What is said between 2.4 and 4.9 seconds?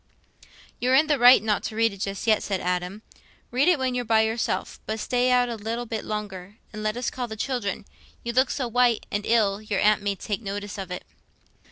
said Adam. "Read it when you're by yourself.